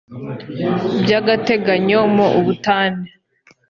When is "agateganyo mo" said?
1.19-2.25